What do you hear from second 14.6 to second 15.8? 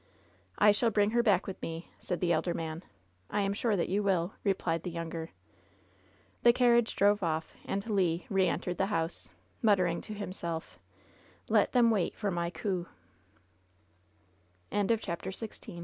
CHAPTER XVII BEFORE THE